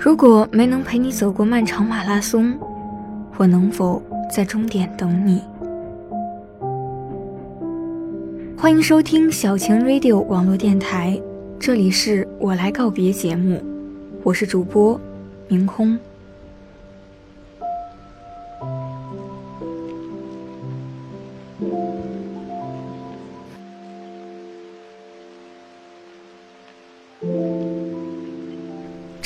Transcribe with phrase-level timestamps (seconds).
[0.00, 2.56] 如果没能陪你走过漫长马拉松，
[3.36, 4.00] 我能否
[4.30, 5.42] 在终点等你？
[8.56, 11.20] 欢迎收听小晴 Radio 网络电台，
[11.58, 13.60] 这里是我来告别节目，
[14.22, 14.98] 我是主播
[15.48, 15.98] 明空。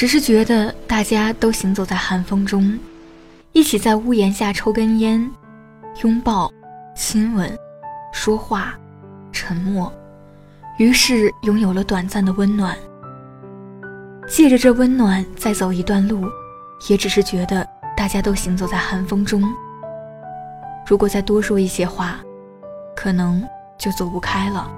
[0.03, 2.77] 只是觉得大家都行走在寒风中，
[3.53, 5.31] 一起在屋檐下抽根烟，
[6.03, 6.53] 拥抱、
[6.93, 7.57] 亲吻、
[8.13, 8.77] 说话、
[9.31, 9.93] 沉默，
[10.77, 12.77] 于是拥有了短暂的温暖。
[14.27, 16.29] 借着这温暖再走一段路，
[16.91, 17.65] 也只是觉得
[17.97, 19.41] 大家都行走在寒风中。
[20.85, 22.19] 如果再多说一些话，
[22.97, 23.41] 可能
[23.79, 24.69] 就走不开了。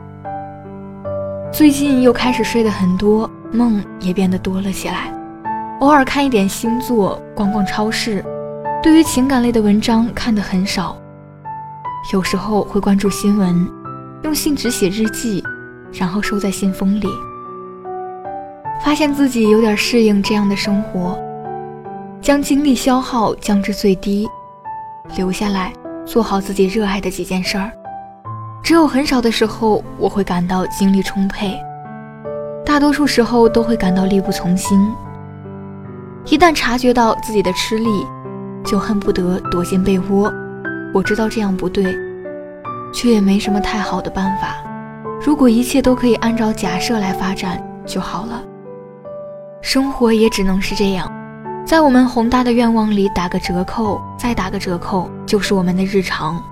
[1.50, 3.30] 最近又开始睡得很多。
[3.54, 5.12] 梦也变得多了起来，
[5.80, 8.24] 偶尔看一点星座，逛逛超市。
[8.82, 10.96] 对于情感类的文章看得很少，
[12.12, 13.66] 有时候会关注新闻，
[14.22, 15.42] 用信纸写日记，
[15.92, 17.08] 然后收在信封里。
[18.82, 21.18] 发现自己有点适应这样的生活，
[22.20, 24.28] 将精力消耗降至最低，
[25.16, 25.72] 留下来
[26.04, 27.70] 做好自己热爱的几件事儿。
[28.62, 31.58] 只有很少的时候，我会感到精力充沛。
[32.64, 34.78] 大多数时候都会感到力不从心。
[36.26, 38.06] 一旦察觉到自己的吃力，
[38.64, 40.32] 就恨不得躲进被窝。
[40.94, 41.94] 我知道这样不对，
[42.94, 44.56] 却也没什么太好的办法。
[45.20, 48.42] 如果一切都可以按照假设来发展就好了。
[49.60, 51.10] 生活也只能是这样，
[51.66, 56.42] 在我们宏大的愿望里打个折扣，再打个折扣，就是我们的日常。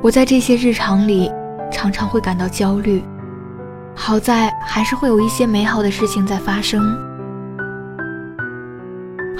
[0.00, 1.30] 我在这些日常里，
[1.70, 3.02] 常常会感到焦虑。
[3.94, 6.80] 好在还是会有一些美好的事情在发生。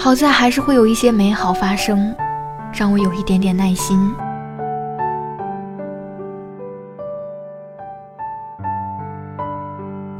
[0.01, 2.15] 好在还是会有一些美好发生，
[2.73, 3.99] 让我有一点点耐心。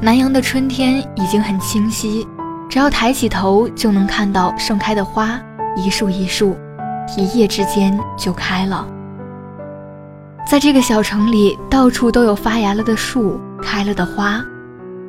[0.01, 2.27] 南阳的春天已经很清晰，
[2.69, 5.41] 只要抬起头就能看到盛开的花，
[5.77, 6.57] 一树一树，
[7.17, 8.85] 一夜之间就开了。
[10.45, 13.41] 在这个小城里，到处都有发芽了的树。
[13.63, 14.41] 开了的花，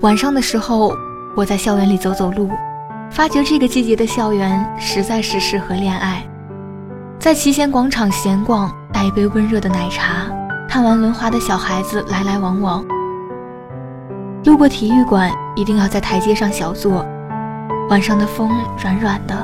[0.02, 0.92] 晚上的时候，
[1.36, 2.50] 我在校园里走走路，
[3.12, 6.24] 发觉这个季节的校园实在是适合恋爱。
[7.20, 10.28] 在齐贤广场闲逛，带一杯温热的奶茶，
[10.70, 12.86] 看完轮滑的小孩子来来往往。
[14.46, 17.06] 路过体育馆，一定要在台阶上小坐，
[17.90, 18.50] 晚上的风
[18.82, 19.36] 软软的，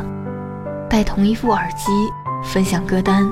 [0.90, 1.92] 戴同一副耳机，
[2.44, 3.30] 分享歌单。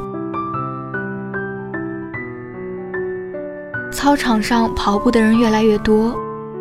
[3.93, 6.13] 操场上跑步的人越来越多，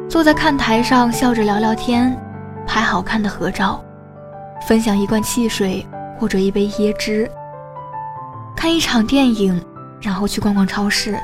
[0.08, 2.16] 坐在看台上笑着聊聊天，
[2.66, 3.82] 拍好看的合照，
[4.66, 5.86] 分享一罐汽水
[6.18, 7.30] 或者一杯椰汁，
[8.56, 9.62] 看一场电影，
[10.00, 11.18] 然后去逛逛超市，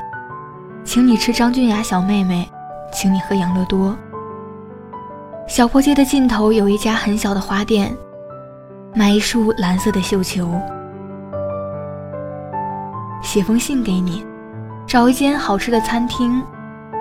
[0.83, 2.49] 请你吃张君雅小妹妹，
[2.91, 3.97] 请你喝养乐多。
[5.47, 7.95] 小坡街的尽头有一家很小的花店，
[8.93, 10.51] 买一束蓝色的绣球，
[13.21, 14.25] 写封信给你。
[14.85, 16.43] 找一间好吃的餐厅，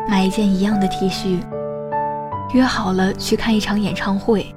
[0.07, 1.41] 买一件一样的 T 恤，
[2.53, 4.55] 约好了去看一场演唱会，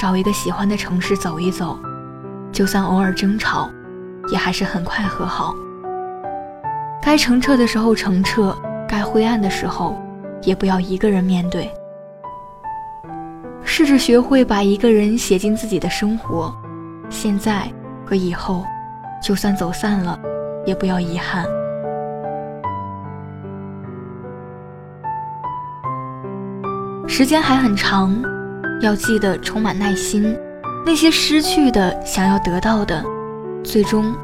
[0.00, 1.78] 找一个喜欢的城市走一走，
[2.50, 3.68] 就算偶尔争吵，
[4.32, 5.54] 也还是很快和好。
[7.02, 8.56] 该澄澈的时候澄澈，
[8.88, 10.00] 该灰暗的时候，
[10.42, 11.70] 也不要一个人面对。
[13.62, 16.54] 试着学会把一个人写进自己的生活，
[17.10, 17.70] 现在
[18.06, 18.64] 和以后，
[19.22, 20.18] 就算走散了，
[20.64, 21.44] 也不要遗憾。
[27.20, 28.18] 时间还很长，
[28.80, 30.34] 要记得充满耐心。
[30.86, 33.04] 那些失去的、想要得到的，
[33.62, 34.16] 最终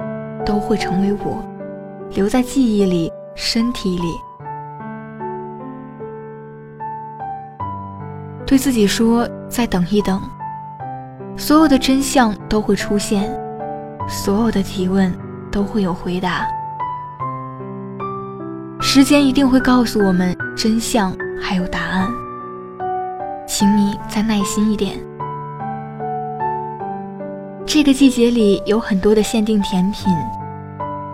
[0.47, 1.45] 都会成为我，
[2.15, 4.05] 留在记忆里、身体里。
[8.47, 10.19] 对自己说：再等一等，
[11.37, 13.31] 所有的真相都会出现，
[14.09, 15.13] 所有的提问
[15.53, 16.47] 都会有回答。
[18.81, 22.09] 时间一定会告诉我们真相，还有答案。
[23.59, 24.99] 请你再耐心一点。
[27.65, 30.13] 这个季节里有很多的限定甜品，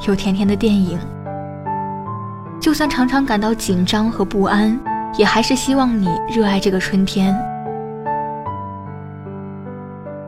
[0.09, 0.99] 有甜甜的电影。
[2.61, 4.77] 就算常常感到紧张和不安，
[5.17, 7.33] 也还是希望你热爱这个春天。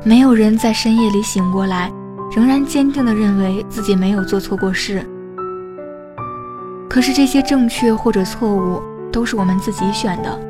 [0.04, 1.90] 没有人在深夜里醒过来，
[2.36, 5.04] 仍然坚定地认为自己没有做错过事。
[6.88, 8.80] 可是这些正确或者错误，
[9.10, 10.40] 都是我们自己选的，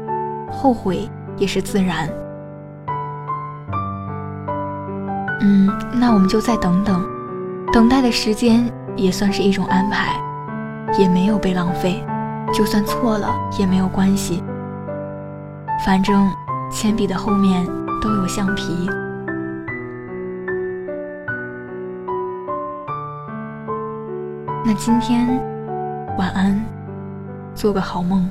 [0.52, 1.08] 后悔。
[1.36, 2.08] 也是自然。
[5.40, 7.04] 嗯，那我们就再等等，
[7.72, 10.14] 等待的时间也算是一种安排，
[10.98, 12.04] 也没有被浪费。
[12.52, 14.40] 就算错了也没有关系，
[15.84, 16.30] 反正
[16.70, 17.66] 铅笔的后面
[18.00, 18.88] 都有橡皮。
[24.64, 25.26] 那今天
[26.16, 26.64] 晚安，
[27.54, 28.30] 做个好梦。